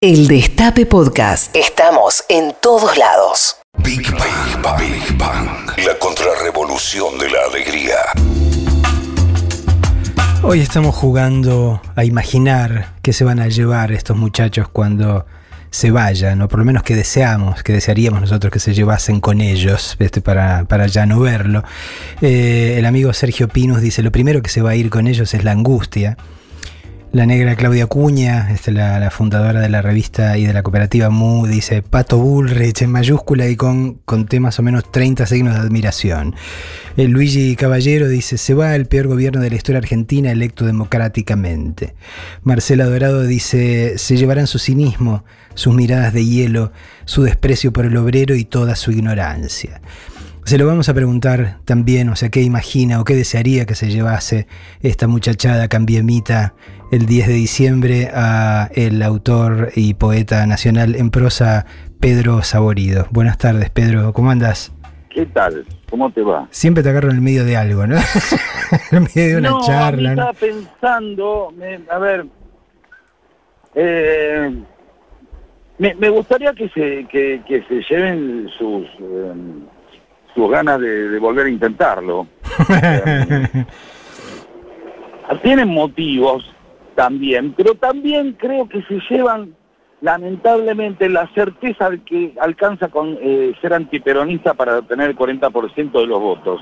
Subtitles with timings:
[0.00, 1.56] El Destape Podcast.
[1.56, 3.56] Estamos en todos lados.
[3.78, 5.48] Big Bang, Big Bang,
[5.84, 7.96] la contrarrevolución de la alegría.
[10.44, 15.26] Hoy estamos jugando a imaginar qué se van a llevar estos muchachos cuando
[15.72, 19.40] se vayan, o por lo menos que deseamos, que desearíamos nosotros que se llevasen con
[19.40, 21.64] ellos, este, para, para ya no verlo.
[22.20, 25.34] Eh, el amigo Sergio Pinus dice, lo primero que se va a ir con ellos
[25.34, 26.16] es la angustia.
[27.10, 31.46] La negra Claudia Cuña, este, la, fundadora de la revista y de la cooperativa MU,
[31.46, 36.34] dice Pato Bullrich en mayúscula y con, con más o menos 30 signos de admiración.
[36.98, 41.94] El Luigi Caballero dice, se va el peor gobierno de la historia argentina electo democráticamente.
[42.42, 46.72] Marcela Dorado dice, se llevarán su cinismo, sus miradas de hielo,
[47.06, 49.80] su desprecio por el obrero y toda su ignorancia.
[50.48, 53.90] Se lo vamos a preguntar también, o sea, qué imagina o qué desearía que se
[53.90, 54.46] llevase
[54.80, 56.54] esta muchachada cambiemita
[56.90, 61.66] el 10 de diciembre a el autor y poeta nacional en prosa
[62.00, 63.06] Pedro Saborido.
[63.10, 64.72] Buenas tardes, Pedro, ¿cómo andas?
[65.10, 65.66] ¿Qué tal?
[65.90, 66.46] ¿Cómo te va?
[66.50, 67.96] Siempre te agarro en el medio de algo, ¿no?
[68.90, 70.10] en el medio de una no, charla.
[70.10, 72.26] estaba pensando, me, a ver,
[73.74, 74.50] eh,
[75.78, 78.86] me, me, gustaría que se, que, que se lleven sus...
[79.00, 79.32] Eh,
[80.34, 82.28] sus ganas de, de, volver a intentarlo.
[85.42, 86.44] Tienen motivos
[86.98, 89.54] también, pero también creo que se llevan
[90.00, 96.06] lamentablemente la certeza de que alcanza con eh, ser antiperonista para obtener el 40% de
[96.08, 96.60] los votos.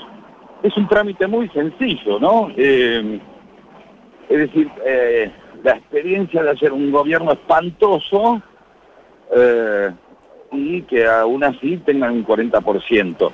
[0.62, 2.50] Es un trámite muy sencillo, ¿no?
[2.54, 3.18] Eh,
[4.28, 5.32] es decir, eh,
[5.64, 8.42] la experiencia de hacer un gobierno espantoso
[9.34, 9.90] eh,
[10.52, 13.32] y que aún así tengan un 40%.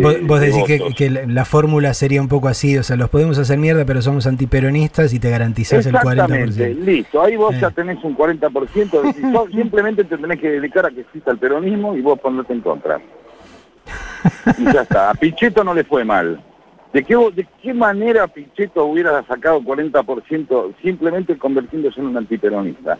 [0.00, 3.38] Vos, vos decís que, que, la fórmula sería un poco así, o sea, los podemos
[3.38, 6.74] hacer mierda, pero somos antiperonistas y te garantizás el 40%.
[6.76, 7.58] listo, ahí vos eh.
[7.60, 12.00] ya tenés un 40%, simplemente te tenés que dedicar a que exista el peronismo y
[12.00, 13.00] vos ponerte en contra.
[14.58, 16.42] Y ya está, a Pichetto no le fue mal.
[16.92, 22.98] ¿De qué, ¿De qué manera Pichetto hubiera sacado 40% simplemente convirtiéndose en un antiperonista?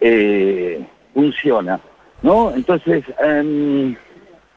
[0.00, 0.84] Eh,
[1.14, 1.80] funciona,
[2.22, 2.52] ¿no?
[2.54, 3.04] Entonces...
[3.22, 3.96] Eh,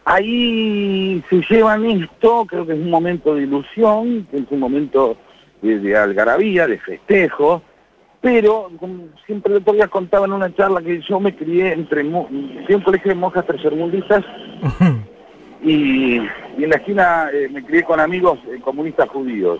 [0.06, 5.16] Ahí se llevan esto, creo que es un momento de ilusión, es un momento
[5.62, 7.62] de, de algarabía, de festejo,
[8.24, 12.02] pero como siempre el otro día contaba en una charla que yo me crié entre,
[12.02, 14.24] a un colegio de monjas tercermundistas
[15.62, 19.59] y, y, en la esquina eh, me crié con amigos eh, comunistas judíos.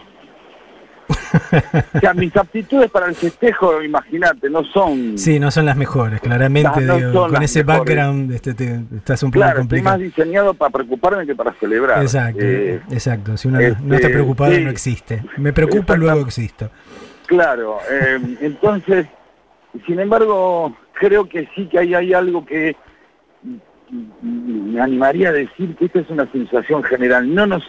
[1.96, 5.18] o sea, mis aptitudes para el festejo, imagínate, no son...
[5.18, 6.82] Sí, no son las mejores, claramente.
[6.82, 7.86] No, no digo, con ese mejores.
[7.86, 9.96] background este, te, estás un poco claro, complicado.
[9.96, 12.02] Estoy más diseñado para preocuparme que para celebrar.
[12.02, 13.38] Exacto, eh, exacto.
[13.38, 15.24] Si uno este, no está preocupado, sí, no existe.
[15.38, 16.70] Me preocupa, luego existo.
[17.28, 19.08] Claro, eh, entonces,
[19.86, 22.76] sin embargo, creo que sí que hay, hay algo que
[24.22, 27.34] me animaría a decir que esta es una sensación general.
[27.34, 27.64] No nos,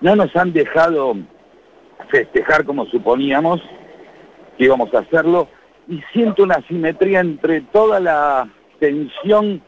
[0.00, 1.16] no nos han dejado
[2.10, 3.60] festejar como suponíamos
[4.56, 5.48] que íbamos a hacerlo
[5.88, 8.48] y siento una simetría entre toda la
[8.78, 9.62] tensión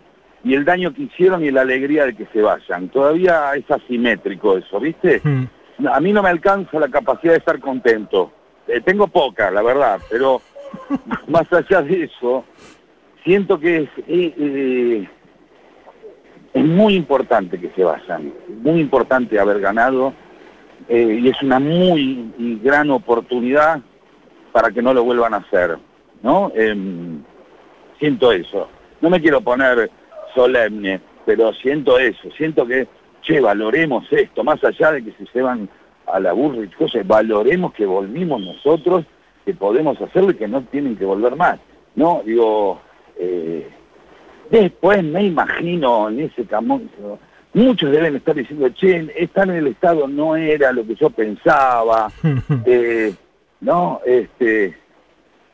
[0.45, 2.89] y el daño que hicieron y la alegría de que se vayan.
[2.89, 5.21] Todavía es asimétrico eso, ¿viste?
[5.23, 5.89] Mm.
[5.89, 8.33] A mí no me alcanza la capacidad de estar contento.
[8.69, 10.41] Eh, tengo poca, la verdad, pero
[11.29, 12.45] más allá de eso,
[13.25, 15.09] siento que es, eh, eh,
[16.55, 18.33] es muy importante que se vayan,
[18.63, 20.15] muy importante haber ganado
[20.89, 22.33] eh, y es una muy
[22.63, 23.81] gran oportunidad
[24.53, 25.79] para que no lo vuelvan a hacer,
[26.23, 26.51] ¿no?
[26.55, 26.75] Eh,
[27.99, 28.69] siento eso.
[29.01, 29.91] No me quiero poner
[30.35, 32.87] solemne, pero siento eso, siento que,
[33.23, 35.69] che, valoremos esto, más allá de que se llevan
[36.07, 39.05] a la burra y cosas, valoremos que volvimos nosotros,
[39.45, 41.59] que podemos hacerlo y que no tienen que volver más,
[41.97, 42.23] ¿no?
[42.25, 42.81] Digo,
[43.19, 43.69] eh,
[44.51, 46.89] después me imagino en ese camón,
[47.57, 52.13] muchos deben estar diciendo, che, estar en el Estado no era lo que yo pensaba,
[52.67, 53.15] eh,
[53.61, 54.01] ¿no?
[54.05, 54.77] Este,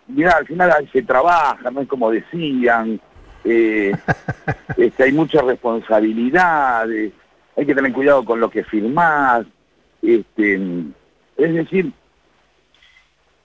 [0.09, 3.01] mira, al final se trabaja, no es como decían,
[3.45, 3.93] eh,
[4.77, 7.13] este, hay muchas responsabilidades,
[7.57, 9.47] hay que tener cuidado con lo que firmás,
[10.03, 10.61] este,
[11.37, 11.93] es decir,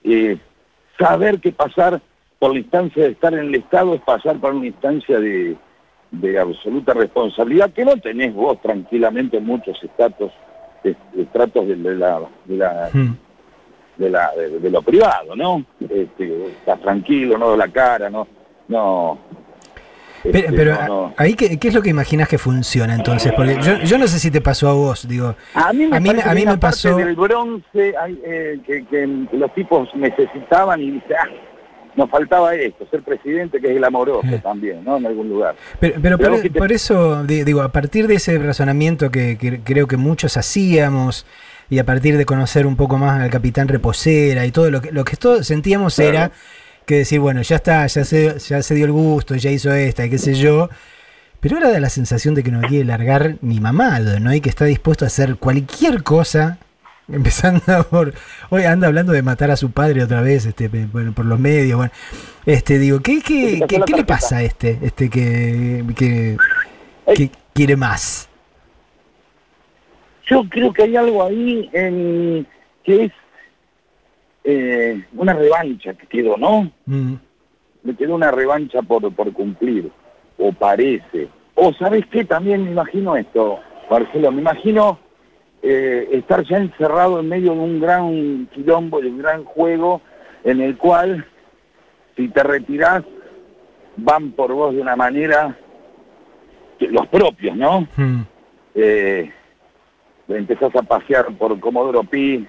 [0.02, 0.36] eh,
[0.98, 2.00] saber que pasar
[2.40, 5.56] por la instancia de estar en el Estado es pasar por una instancia de
[6.10, 10.32] de absoluta responsabilidad que no tenés vos tranquilamente en muchos estratos
[10.82, 13.16] de, estratos de, de, la de la hmm.
[13.98, 18.26] de, la de, de, lo privado no este, estás tranquilo no la cara no
[18.68, 19.18] no
[20.22, 21.14] pero, este, pero no, no.
[21.16, 24.18] ahí ¿qué, ¿qué, es lo que imaginas que funciona entonces porque yo, yo no sé
[24.18, 26.96] si te pasó a vos digo a mí me, a mí, a mí me pasó
[26.96, 27.94] del bronce
[28.24, 31.28] eh, que, que, los tipos necesitaban y dice ah,
[31.98, 34.40] nos faltaba esto, ser presidente que es glamoroso Eh.
[34.42, 34.96] también, ¿no?
[34.96, 35.54] En algún lugar.
[35.80, 39.10] Pero, pero Pero por, que te- por eso, di- digo, a partir de ese razonamiento
[39.10, 41.26] que, que creo que muchos hacíamos
[41.68, 44.90] y a partir de conocer un poco más al capitán Reposera y todo lo que,
[44.92, 46.10] lo que todos sentíamos Claro.
[46.10, 46.30] era
[46.86, 50.06] que decir, bueno, ya está, ya se, ya se dio el gusto, ya hizo esta
[50.06, 50.70] y qué sé yo.
[51.40, 54.32] Pero ahora da la sensación de que no quiere largar ni mamado, ¿no?
[54.34, 56.58] Y que está dispuesto a hacer cualquier cosa,
[57.10, 58.12] empezando por...
[58.50, 61.76] Hoy anda hablando de matar a su padre otra vez, este, bueno, por los medios,
[61.76, 61.92] bueno.
[62.46, 66.36] Este, digo, ¿qué, qué, qué- le pasa a este, este que, que,
[67.14, 68.28] que quiere más?
[70.26, 72.46] Yo creo que hay algo ahí en
[72.84, 73.12] que es
[74.44, 76.70] eh, una revancha que quedó, ¿no?
[76.86, 77.14] Mm,
[77.82, 79.90] Me quedó una revancha por, por cumplir,
[80.38, 81.28] o parece.
[81.54, 82.24] O, ¿sabes qué?
[82.24, 83.58] También me imagino esto,
[83.90, 84.98] Marcelo, me imagino
[85.62, 90.00] eh, estar ya encerrado en medio de un gran quilombo, de un gran juego,
[90.44, 91.26] en el cual,
[92.16, 93.02] si te retirás,
[93.96, 95.56] van por vos de una manera,
[96.78, 97.80] que- los propios, ¿no?
[97.96, 98.20] mm,
[98.76, 99.32] eh,
[100.28, 102.46] empezás a pasear por Comodoro Pi,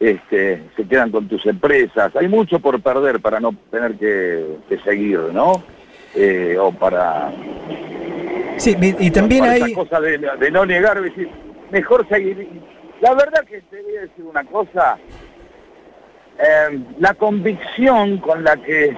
[0.00, 2.14] este, se quedan con tus empresas.
[2.16, 5.62] Hay mucho por perder para no tener que, que seguir, ¿no?
[6.14, 7.32] Eh, o para,
[8.58, 9.62] Sí, y y también para hay...
[9.62, 11.28] esa cosa de, de no negar, decir,
[11.70, 12.48] mejor seguir.
[13.00, 14.98] La verdad que te voy a decir una cosa,
[16.38, 18.96] eh, la convicción con la que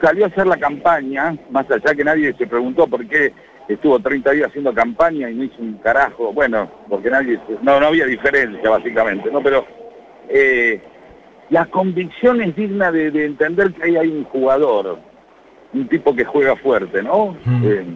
[0.00, 3.32] salió a hacer la campaña, más allá que nadie se preguntó por qué
[3.68, 7.86] estuvo 30 días haciendo campaña y no hizo un carajo, bueno, porque nadie, no, no
[7.86, 9.42] había diferencia básicamente, ¿no?
[9.42, 9.64] Pero
[10.28, 10.80] eh,
[11.50, 14.98] la convicción es digna de, de entender que ahí hay un jugador,
[15.72, 17.36] un tipo que juega fuerte, ¿no?
[17.44, 17.64] Mm.
[17.64, 17.86] Eh,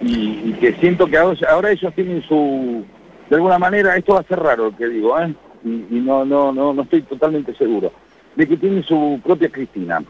[0.00, 2.84] y, y que siento que ahora, ellos tienen su,
[3.28, 5.34] de alguna manera, esto va a ser raro lo que digo, ¿eh?
[5.64, 7.92] Y, y no, no, no, no estoy totalmente seguro,
[8.34, 10.00] de que tienen su propia Cristina.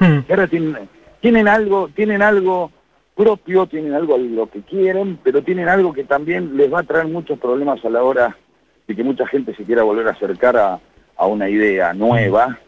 [0.00, 0.76] mm, Que ahora tienen,
[1.20, 2.70] tienen algo, tienen algo
[3.16, 6.84] propio, tienen algo a lo que quieren, pero tienen algo que también les va a
[6.84, 8.36] traer muchos problemas a la hora
[8.86, 10.78] de que mucha gente se quiera volver a acercar a,
[11.16, 12.58] a una idea nueva,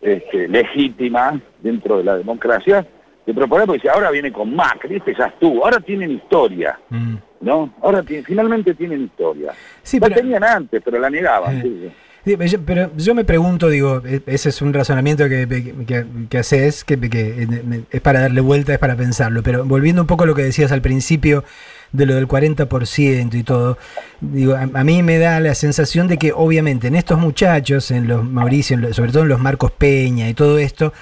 [0.00, 2.86] este, legítima dentro de la democracia,
[3.26, 7.14] de proponer, porque ahora viene con Macri, este ya estuvo, ahora tienen historia, mm.
[7.42, 7.72] ¿no?
[7.82, 9.52] Ahora finalmente tienen historia.
[9.82, 11.62] Sí, la pero- tenían antes, pero la negaban.
[11.64, 11.92] Eh.
[12.24, 15.46] sí, pero yo- me pregunto, digo, e- ese es un razonamiento que,
[15.86, 20.02] que, que haces, que, que eh, es para darle vuelta, es para pensarlo, pero volviendo
[20.02, 21.44] un poco a lo que decías al principio
[21.92, 23.76] de lo del 40% y todo,
[24.20, 28.08] digo, a, a mí me da la sensación de que obviamente en estos muchachos, en
[28.08, 30.92] los Mauricio, en lo- sobre todo en los Marcos Peña y todo esto,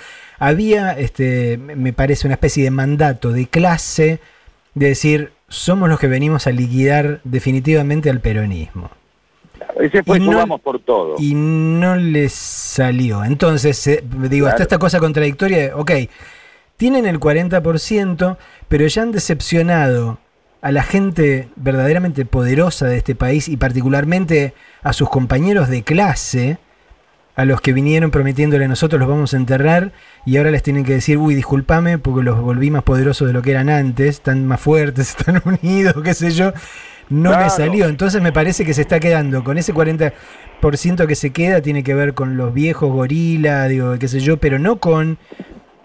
[0.40, 4.18] había, este, me parece, una especie de mandato de clase
[4.74, 8.90] de decir, somos los que venimos a liquidar definitivamente al peronismo
[9.78, 11.14] Ese fue Y no- jugamos por todo.
[11.18, 13.22] y no les salió.
[13.24, 14.62] Entonces, eh, digo, Claro.
[14.62, 15.90] esta cosa contradictoria de, ok,
[16.76, 18.36] tienen el 40%,
[18.68, 20.18] pero ya han decepcionado
[20.62, 26.58] a la gente verdaderamente poderosa de este país y particularmente a sus compañeros de clase,
[27.36, 29.92] a los que vinieron prometiéndole nosotros los vamos a enterrar
[30.26, 33.40] y ahora les tienen que decir, uy, discúlpame porque los volví más poderosos de lo
[33.42, 36.52] que eran antes, están más fuertes, están unidos, qué sé yo.
[37.08, 37.50] No me Claro.
[37.50, 40.12] salió, entonces me parece que se está quedando con ese 40%
[41.08, 44.58] que se queda, tiene que ver con los viejos gorila, digo, qué sé yo, pero
[44.60, 45.18] no con,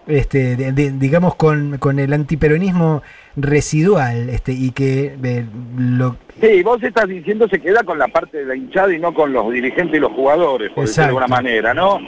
[0.06, 3.02] este, de- de- digamos, con, con el antiperonismo
[3.36, 5.44] residual, este, y que eh,
[5.78, 9.14] lo, Sí, vos estás diciendo se queda con la parte de la hinchada y no
[9.14, 11.98] con los dirigentes y los jugadores, por decirlo de alguna manera, ¿no?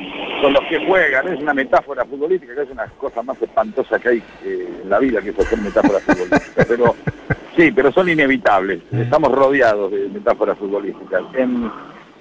[0.43, 4.09] Con los que juegan, es una metáfora futbolística, que es una cosa más espantosa que
[4.11, 6.95] hay eh, en la vida que es hacer metáforas futbolísticas, pero
[7.57, 11.23] sí, pero son inevitables, estamos rodeados de metáforas futbolísticas.
[11.35, 11.71] Em,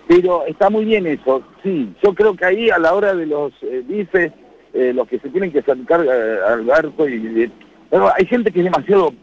[0.08, 3.52] pero está muy bien eso, sí, yo creo que ahí a la hora de los
[3.64, 4.32] eh, bifes,
[4.78, 7.52] eh, los que se tienen que acercar eh, al arco y...
[7.90, 9.14] pero hay gente que es demasiado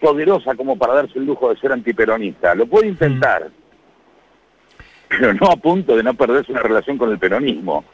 [0.00, 2.54] poderosa como para darse el lujo de ser antiperonista.
[2.54, 3.48] Lo puede intentar,
[5.08, 7.84] pero no a punto de no perderse una relación con el peronismo,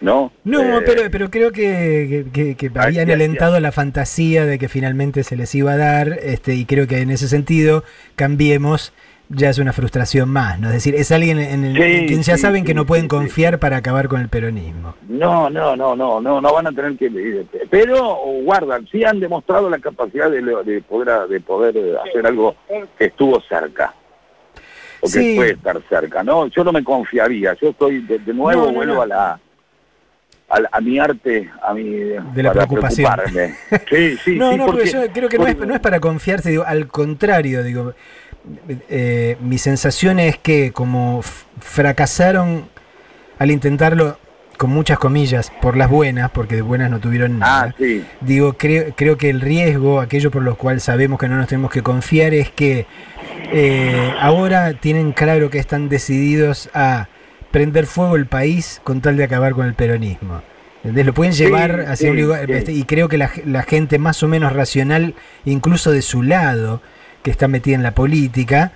[0.00, 0.32] ¿no?
[0.42, 5.22] No, Eh, pero, pero creo que, que- que- habían alentado la fantasía de que finalmente
[5.22, 7.84] se les iba a dar, este, y creo que en ese sentido,
[8.16, 8.92] cambiemos,
[9.30, 10.68] ya es una frustración más, ¿no?
[10.68, 13.08] Es decir, es alguien en, el- Sí, en quien ya sí, saben que no pueden
[13.08, 14.94] confiar para acabar con el peronismo.
[15.08, 17.44] No, no, no, no, no, no van a tener que...
[17.70, 22.54] Pero guardan, sí han demostrado la capacidad de, de poder, de poder eh, hacer algo
[22.98, 23.94] que estuvo cerca.
[25.00, 25.34] O que Sí.
[25.36, 26.46] puede estar cerca, ¿no?
[26.48, 29.02] Yo no me confiaría, yo estoy de, de nuevo, No, no, vuelvo no.
[29.02, 29.40] a la...
[30.46, 31.84] A, a mi arte, a mi...
[31.88, 33.10] De la para preocupación.
[33.14, 33.54] preocuparme.
[33.88, 36.50] Sí, sí, no, no, porque, porque- yo creo que no es, no es para confiarse,
[36.50, 37.94] digo, al contrario, digo,
[38.88, 41.22] eh, mi sensación es que como
[41.60, 42.68] fracasaron
[43.38, 44.18] al intentarlo
[44.56, 47.70] con muchas comillas, por las buenas, porque de buenas no tuvieron nada.
[47.70, 48.04] Ah, sí.
[48.20, 51.72] Digo, creo, creo que el riesgo, aquello por lo cual sabemos que no nos tenemos
[51.72, 52.86] que confiar, es que
[53.52, 57.08] eh, ahora tienen claro que están decididos a
[57.50, 60.42] prender fuego el país con tal de acabar con el peronismo.
[60.78, 61.06] ¿Entendés?
[61.06, 64.22] Lo pueden llevar Sí, hacia un lugar, este, y creo que la, la gente más
[64.22, 66.82] o menos racional, incluso de su lado,
[67.24, 68.70] que está metida en la política,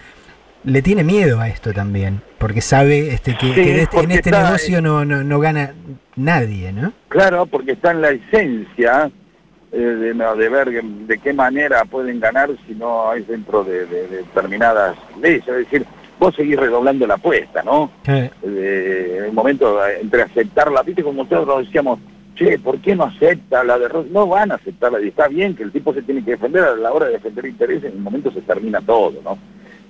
[0.65, 4.11] le tiene miedo a esto también, porque sabe este, que, Sí, que de este- en
[4.11, 5.75] este está- negocio no, no, no gana
[6.17, 6.93] nadie, ¿no?
[7.09, 9.11] Claro, porque está en la esencia
[9.71, 13.85] eh, de, no, de ver de qué manera pueden ganar si no es dentro de,
[13.85, 15.47] de- de determinadas leyes.
[15.47, 15.85] Es decir,
[16.19, 17.91] vos seguís redoblando la apuesta, ¿no?
[18.07, 18.31] Eh,
[19.19, 21.99] en el momento eh, entre aceptarla, viste como nosotros decíamos,
[22.39, 24.09] che, ¿por qué no acepta la derrota?
[24.13, 26.77] No van a aceptarla y está bien que el tipo se tiene que defender a
[26.77, 29.39] la hora de defender intereses, en el momento se termina todo, ¿no?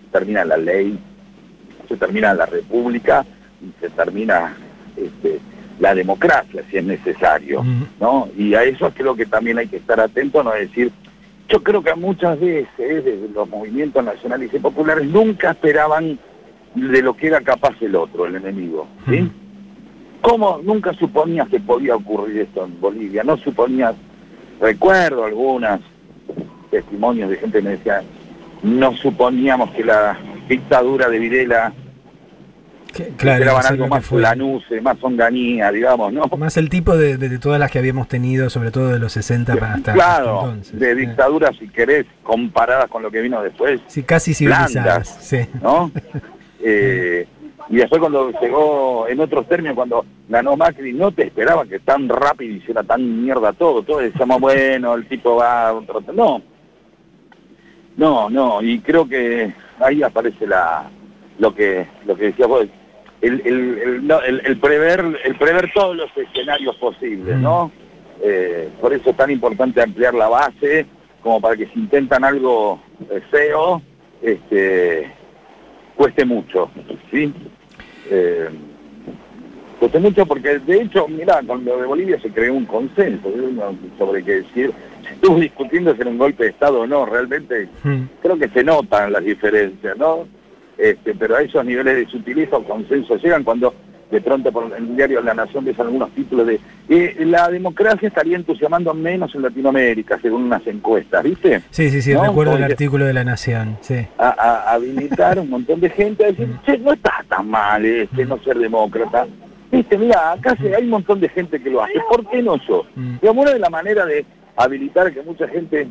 [0.04, 0.98] Se termina la ley,
[1.88, 3.24] se termina la república
[3.60, 4.56] y se termina
[4.96, 5.40] este,
[5.78, 7.64] la democracia si es necesario.
[8.00, 8.28] ¿no?
[8.36, 10.90] Y a eso creo que también hay que estar atento, no es decir,
[11.48, 16.18] yo creo que muchas veces desde los movimientos nacionales y populares nunca esperaban
[16.74, 19.30] de lo que era capaz el otro, el enemigo, ¿sí?
[20.20, 23.22] ¿Cómo nunca suponías que podía ocurrir esto en Bolivia?
[23.24, 23.94] No suponías,
[24.60, 25.80] recuerdo algunas
[26.70, 28.02] testimonios de gente que me decía,
[28.62, 31.72] no suponíamos que la dictadura de Videla
[33.16, 34.20] claro, esperaban algo más fue.
[34.20, 36.24] lanuce, más onganía, digamos, ¿no?
[36.36, 39.12] Más el tipo de, de- de todas las que habíamos tenido, sobre todo de los
[39.12, 40.80] 60 para hasta, claro, hasta entonces.
[40.80, 44.72] de Eh, dictaduras, si querés, comparadas con lo que vino después, Sí, casi civilizadas.
[44.72, 45.18] blandas.
[45.20, 45.38] Sí.
[45.62, 45.90] ¿no?
[46.60, 47.28] Eh,
[47.70, 52.08] y después cuando llegó, en otros términos, cuando ganó Macri, no te esperaba que tan
[52.08, 53.82] rápido hiciera tan mierda todo.
[53.82, 55.78] Todos decíamos, bueno, el tipo va.
[56.14, 56.42] No,
[57.96, 60.88] no, no, y creo que ahí aparece la
[61.38, 62.66] lo que lo que decías vos,
[63.20, 67.70] el, el, el, no, el- el prever el prever todos los escenarios posibles, ¿no?
[68.22, 70.86] Eh, por eso es tan importante ampliar la base,
[71.22, 73.82] como para que si intentan algo eh, feo,
[74.22, 75.12] este,
[75.96, 76.70] cueste mucho,
[77.10, 77.32] ¿sí?
[78.10, 78.48] Eh,
[79.78, 83.30] cueste mucho porque, de hecho, mira, con lo de Bolivia se creó un consenso
[83.98, 84.72] sobre que decir,
[85.06, 88.02] se estuvo discutiendo si era un golpe de Estado o no, realmente Mm.
[88.22, 90.26] creo que se notan las diferencias, ¿no?
[90.76, 93.74] Este, pero a esos niveles de sutileza o consenso llegan cuando
[94.10, 98.36] de pronto por el diario La Nación ves algunos títulos de eh, la democracia estaría
[98.36, 101.60] entusiasmando menos en Latinoamérica, según unas encuestas, ¿viste?
[101.70, 103.76] Sí, sí, sí, No, recuerdo el artículo de La Nación.
[103.82, 104.06] Sí.
[104.16, 108.24] A, a- habilitar un montón de gente a decir, che, no está tan mal este,
[108.24, 109.26] no ser demócrata.
[109.70, 112.86] Viste, mira, acá hay un montón de gente que lo hace, ¿por qué no yo?
[112.96, 113.18] Mm.
[113.20, 114.24] Digamos, una de la manera de
[114.56, 115.86] habilitar que mucha gente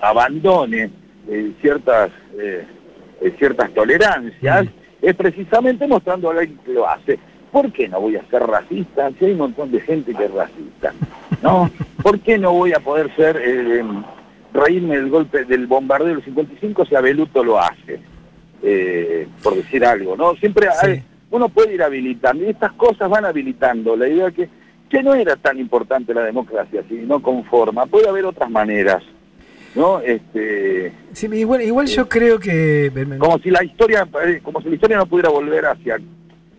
[0.00, 0.90] abandone
[1.28, 2.64] eh, ciertas eh,
[3.22, 4.66] eh, ciertas tolerancias
[5.02, 7.18] es precisamente mostrando a alguien que lo hace.
[7.52, 10.32] ¿Por qué no voy a ser racista si hay un montón de gente que es
[10.32, 10.92] racista?
[11.42, 11.70] ¿No?
[12.02, 13.82] ¿Por qué no voy a poder ser eh,
[14.52, 17.98] reírme del golpe del bombardeo del 55 si Abeluto lo hace?
[18.62, 20.34] Eh, por decir algo, ¿no?
[20.36, 21.02] Siempre hay- Sí.
[21.30, 23.96] uno puede ir habilitando y estas cosas van habilitando.
[23.96, 24.48] La idea que,
[24.88, 29.02] que no era tan importante la democracia, si no conforma, puede haber otras maneras,
[29.74, 30.00] ¿no?
[30.00, 32.90] Este, Sí, igual, igual yo creo que.
[33.18, 35.98] como si la historia, eh, como si la historia no pudiera volver hacia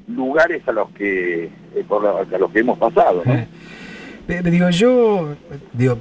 [0.08, 1.50] lugares a los que, eh,
[1.88, 3.34] por la- a los que hemos pasado, ¿no?
[3.34, 3.48] Eh,
[4.44, 5.36] digo, yo,
[5.74, 5.98] digo,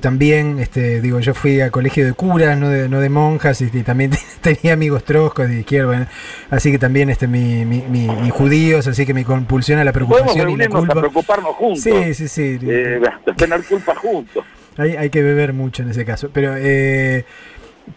[0.00, 3.70] también, este, digo, yo fui a colegio de curas, no de, no de monjas, y,
[3.72, 4.10] y también
[4.42, 6.06] tenía amigos troscos de izquierda, bueno,
[6.50, 10.50] así que también, este, mi, mi, judíos, así que mi compulsión a la Podemos preocupación
[10.50, 10.94] y la a culpa.
[11.00, 12.58] preocuparnos juntos, Sí, sí, sí.
[12.62, 14.44] eh, a tener culpa juntos.
[14.78, 16.30] Hay, hay que beber mucho en ese caso.
[16.32, 17.24] Pero, eh,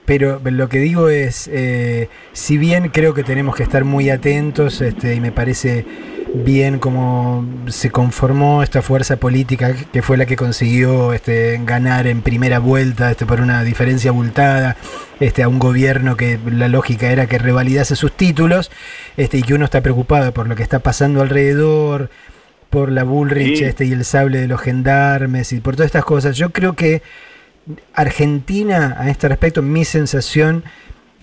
[0.05, 4.81] pero lo que digo es, eh, si bien creo que tenemos que estar muy atentos,
[4.81, 5.85] este, y me parece
[6.33, 12.21] bien cómo se conformó esta fuerza política que fue la que consiguió este, ganar en
[12.21, 14.77] primera vuelta este, por una diferencia abultada
[15.19, 18.71] este, a un gobierno que la lógica era que revalidase sus títulos
[19.17, 22.09] este, y que uno está preocupado por lo que está pasando alrededor,
[22.71, 23.63] por la Bullrich Sí.
[23.65, 26.35] este, y el sable de los gendarmes y por todas estas cosas.
[26.35, 27.03] Yo creo que
[27.93, 30.63] Argentina, a este respecto, mi sensación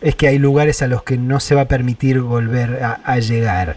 [0.00, 3.18] es que hay lugares a los que no se va a permitir volver a, a
[3.18, 3.74] llegar.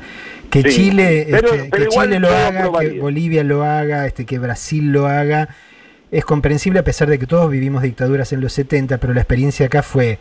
[0.49, 2.99] Que Sí, Chile, pero- este, pero que Chile lo haga, que.
[2.99, 5.49] Bolivia lo haga, este, que Brasil lo haga,
[6.11, 9.65] es comprensible a pesar de que todos vivimos dictaduras en los 70, pero la experiencia
[9.67, 10.19] acá fue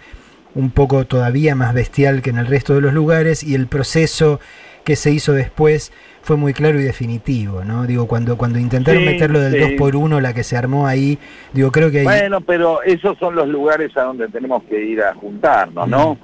[0.55, 4.41] un poco todavía más bestial que en el resto de los lugares y el proceso
[4.85, 5.93] que se hizo después
[6.23, 7.87] fue muy claro y definitivo, ¿no?
[7.87, 9.59] Digo, cuando, cuando intentaron Sí, meterlo del sí.
[9.61, 11.19] 2 por 1 la que se armó ahí,
[11.53, 12.05] digo, creo que ahí...
[12.05, 16.19] Bueno, pero esos son los lugares a donde tenemos que ir a juntarnos, ¿no?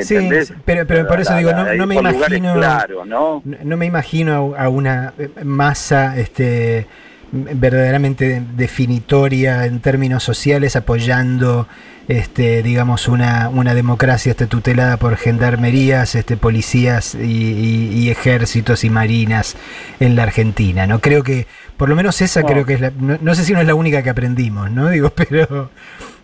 [0.00, 0.48] Sí, ¿entendés?
[0.48, 2.54] sí, pero, pero por eso La- digo, no, no me imagino.
[2.54, 3.42] claros, ¿no?
[3.44, 6.86] No, me imagino a a una eh, masa este,
[7.36, 11.66] verdaderamente definitoria en términos sociales apoyando
[12.08, 18.84] este, digamos una, una democracia este, tutelada por gendarmerías, este, policías y, y- y ejércitos
[18.84, 19.56] y marinas
[19.98, 20.86] en la Argentina.
[20.86, 22.46] No creo que, por lo menos esa No.
[22.46, 24.88] creo que es la, no, no sé si no es la única que aprendimos, ¿no?
[24.88, 25.70] Digo, pero,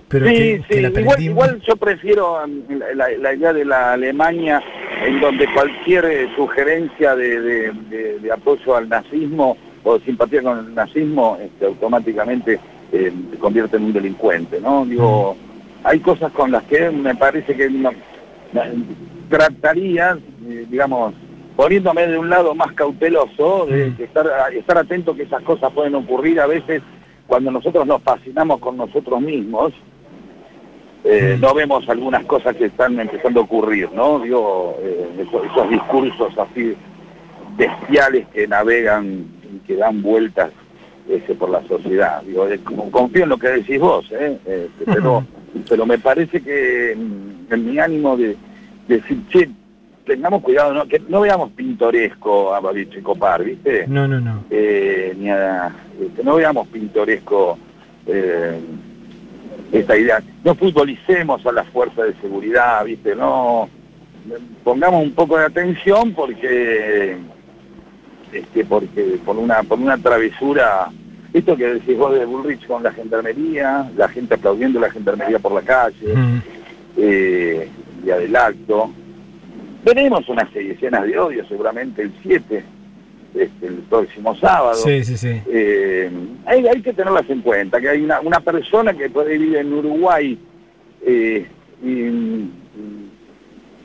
[0.06, 3.64] pero sí, que, que sí, la igual, yo prefiero um, la, la- la idea de
[3.64, 4.62] la Alemania
[5.04, 10.42] en donde cualquier eh, sugerencia de, de- de- de apoyo al nazismo o de simpatía
[10.42, 12.58] con el nazismo este, automáticamente
[12.92, 14.84] eh, se convierte en un delincuente, ¿no?
[14.84, 15.36] Digo,
[15.84, 17.90] hay cosas con las que me parece que no-
[19.28, 21.14] trataría, eh, digamos,
[21.56, 25.94] poniéndome de un lado más cauteloso, de, que estar, estar atento que esas cosas pueden
[25.94, 26.82] ocurrir a veces
[27.26, 29.72] cuando nosotros nos fascinamos con nosotros mismos,
[31.04, 34.20] eh, no vemos algunas cosas que están empezando a ocurrir, ¿no?
[34.20, 36.74] Digo, eh, esos, esos discursos así
[37.56, 40.50] bestiales que navegan y que dan vueltas
[41.08, 42.22] ese, por la sociedad.
[42.22, 42.46] Digo,
[42.90, 44.38] confío en lo que decís vos, ¿eh?
[44.46, 45.24] Eh, pero,
[45.68, 48.36] pero me parece que en mi ánimo de,
[48.88, 49.50] de decir, che,
[50.06, 50.86] tengamos cuidado, ¿no?
[50.86, 53.86] que no veamos pintoresco a Babiche Copar, ¿viste?
[53.86, 54.44] No, no, no.
[54.50, 57.58] eh, ni a, este, no veamos pintoresco
[58.06, 58.58] eh,
[59.70, 60.22] esta idea.
[60.44, 63.14] No futbolicemos a las fuerzas de seguridad, ¿viste?
[63.14, 63.68] No
[64.64, 67.16] pongamos un poco de atención porque
[68.32, 70.88] este porque por una por una travesura
[71.32, 75.52] esto que decís vos de Bullrich con la gendarmería, la gente aplaudiendo la gendarmería por
[75.52, 76.42] la calle, Mm.
[76.98, 77.68] eh,
[78.04, 78.90] día del acto.
[79.84, 82.62] Veremos unas escenas de odio seguramente el 7,
[83.34, 84.74] este, el próximo sábado.
[84.74, 85.40] Sí, sí, sí.
[85.46, 86.10] Eh,
[86.44, 89.72] hay, hay que tenerlas en cuenta, que hay una, una persona que puede vivir en
[89.72, 90.38] Uruguay
[91.04, 91.46] eh,
[91.82, 91.88] y,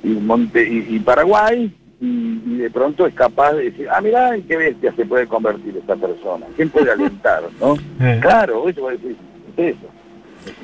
[0.03, 4.35] y, Monte, y, y Paraguay y, y de pronto es capaz de decir, ah, mirá,
[4.35, 7.43] en qué bestia se puede convertir esta persona, ¿quién puede alentar?
[7.59, 7.75] ¿no?
[7.99, 8.19] Eh.
[8.21, 9.15] Claro, eso va a decir,
[9.57, 9.87] es eso.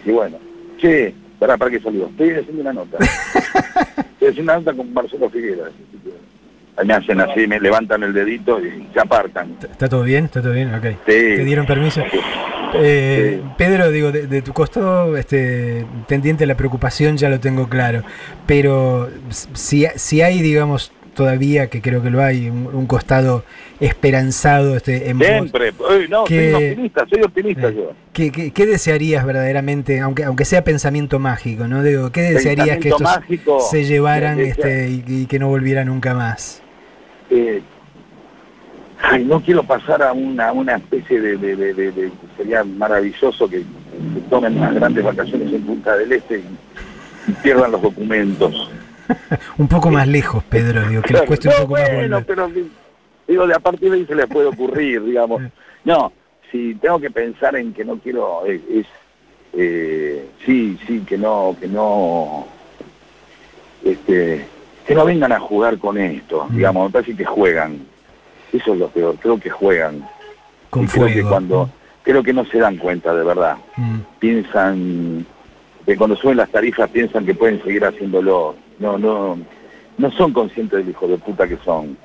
[0.06, 0.38] Y bueno,
[0.78, 2.98] che, para, para que salió, estoy haciendo una nota.
[3.04, 5.72] estoy haciendo una nota con Marcelo Figueras.
[6.76, 9.56] Ahí me hacen así, me levantan el dedito y se apartan.
[9.62, 10.26] ¿Está todo bien?
[10.26, 10.74] ¿Está todo bien?
[10.74, 10.86] Ok.
[10.86, 10.96] Sí.
[11.06, 12.02] ¿Te dieron permiso?
[12.76, 13.50] Eh, Sí.
[13.58, 18.02] Pedro, digo, de, de tu costado, este, tendiente a la preocupación, ya lo tengo claro.
[18.48, 19.10] Pero
[19.54, 23.44] si, si hay, digamos, todavía, que creo que lo hay, un, un costado
[23.80, 25.72] esperanzado este, en vos, Siempre.
[25.80, 27.92] Uy, no, que- soy optimista, soy optimista eh, yo.
[28.14, 31.84] ¿qué, qué, qué desearías verdaderamente, aunque, aunque sea pensamiento mágico, ¿no?
[31.84, 35.88] Digo, ¿qué desearías que estos mágico, se llevaran que- este, y, y que no volvieran
[35.88, 36.62] nunca más?
[37.30, 37.62] Eh,
[39.02, 43.48] ay, no quiero pasar a una, una especie de, de- de- de- de- Sería maravilloso
[43.48, 43.66] que, que
[44.30, 46.46] tomen unas grandes vacaciones en Punta del Este y,
[47.28, 48.72] y pierdan los documentos.
[49.58, 52.02] Un poco más lejos, Pedro, digo, que les Claro, cueste un no, poco más bueno,
[52.22, 52.26] volver.
[52.26, 52.50] pero
[53.28, 55.42] digo, de a partir de ahí se les puede ocurrir, digamos.
[55.86, 56.12] No,
[56.52, 58.86] si tengo que pensar en que no quiero, es, es,
[59.54, 62.48] eh, sí, sí, que no, que no,
[63.84, 64.46] este,
[64.88, 66.56] que no vengan a jugar con esto, Mm.
[66.56, 67.80] digamos, me parece que juegan.
[68.52, 70.08] Eso es lo peor, creo que juegan.
[70.70, 71.30] Con Y creo que fuego.
[71.30, 71.70] cuando,
[72.04, 73.58] creo que no se dan cuenta de verdad.
[73.78, 74.00] Mm.
[74.20, 75.26] Piensan,
[75.86, 78.56] que cuando suben las tarifas piensan que pueden seguir haciéndolo.
[78.80, 79.38] No, no,
[79.98, 81.98] no son conscientes del hijo de puta que son.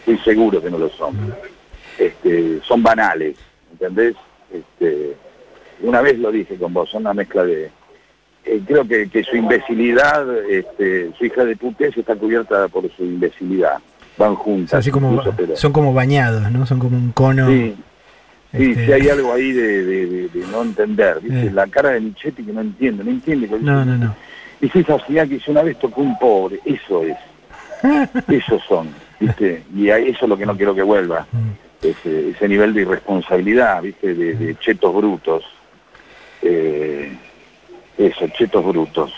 [0.00, 1.34] Estoy seguro que no lo son.
[1.98, 3.36] Este, son banales,
[3.72, 4.14] ¿entendés?
[4.52, 5.16] Este,
[5.82, 7.70] una vez lo dije con vos, son una mezcla de...
[8.44, 13.04] eh, creo que, que su imbecilidad, este, su hija de putez está cubierta por su
[13.04, 13.78] imbecilidad.
[14.18, 14.70] Van O juntas.
[14.70, 16.66] sea, así como, incluso, pero- son como bañados, ¿no?
[16.66, 17.48] Son como un cono.
[17.48, 17.74] Sí,
[18.52, 21.46] sí, este, sí hay algo ahí de, de- de- de no entender, ¿viste?
[21.46, 21.50] Eh.
[21.52, 23.48] La cara de Michetti que no entiende, no entiende.
[23.60, 24.14] No, no, no.
[24.62, 27.16] Es esa ciudad que dice una vez tocó un pobre, eso es.
[28.28, 29.64] Esos son, ¿viste?
[29.74, 31.26] Y eso es lo que no quiero que vuelva.
[31.32, 31.84] Mm.
[31.86, 34.14] Ese, ese nivel de irresponsabilidad, ¿viste?
[34.14, 35.44] De, de chetos brutos.
[36.42, 37.12] Eh,
[37.98, 39.12] eso, chetos brutos.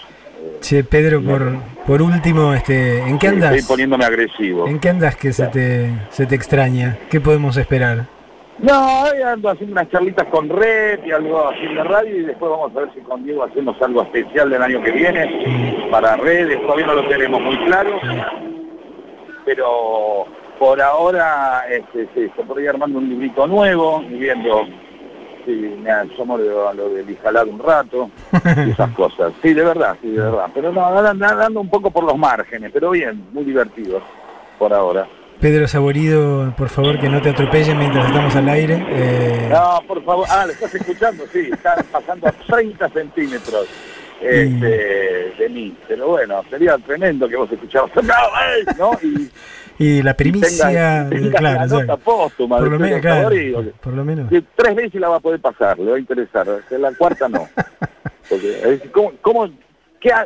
[0.61, 3.55] Che, Pedro, por, por último, este, ¿en qué andas?
[3.55, 4.67] Estoy poniéndome agresivo.
[4.67, 6.97] ¿En qué andas que se te, se te extraña?
[7.11, 8.07] ¿Qué podemos esperar?
[8.59, 12.81] No, ando haciendo unas charlitas con Red y algo la radio y después vamos a
[12.81, 16.95] ver si con Diego hacemos algo especial del año que viene para redes, todavía no
[16.95, 17.99] lo tenemos muy claro,
[19.45, 20.27] pero
[20.59, 24.67] por ahora este, sí, se podría armando un librito nuevo y viendo
[25.45, 27.19] si me asomo lo, lo del
[27.51, 28.11] un rato
[28.67, 29.33] y esas cosas.
[29.43, 30.47] Sí, de verdad, sí, de verdad.
[30.55, 34.01] Pero no, ando, ando un poco por los márgenes, pero bien, muy divertido
[34.59, 35.07] por ahora.
[35.41, 38.83] Pedro Saborido, por favor, que no te atropellen mientras estamos al aire.
[38.91, 40.27] Eh, No, por favor.
[40.31, 41.25] Ah, ¿lo estás escuchando?
[41.33, 43.67] Sí, están pasando a 30 centímetros.
[44.23, 45.77] este, de mí.
[45.87, 47.91] Pero bueno, sería tremendo que vos escuchabas,
[48.79, 48.93] ¿no?
[49.03, 49.31] Y,
[49.79, 53.29] y la primicia, tenga, tenga claro, la nota póstuma por lo menos, claro,
[53.83, 54.31] por lo menos.
[54.31, 56.47] Que tres veces la va a poder pasar, le va a interesar.
[56.71, 57.47] La cuarta no.
[58.31, 59.51] Porque, es decir, ¿cómo, cómo,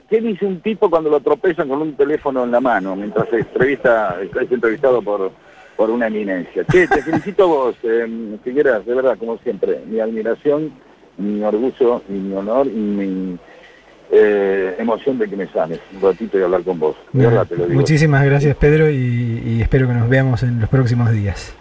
[0.09, 3.39] qué, dice un tipo cuando lo atropellan con un teléfono en la mano mientras se
[3.39, 5.31] entrevista, es entrevistado por,
[5.77, 6.65] por una eminencia?
[6.65, 9.81] Che, te felicito a vos, eh, Figueras, de verdad, como siempre.
[9.87, 10.73] Mi admiración,
[11.17, 13.39] mi orgullo y mi honor y mi
[14.11, 16.97] eh, emoción de que me llames un ratito y hablar con vos.
[17.13, 17.81] De verdad te lo digo.
[17.81, 21.55] Muchísimas gracias, Pedro, y, y espero que nos veamos en los próximos días.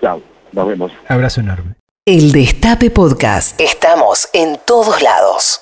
[0.00, 0.92] Chao, nos vemos.
[1.08, 1.74] Abrazo enorme.
[2.06, 3.58] El Destape Podcast.
[3.60, 5.60] Estamos en todos lados.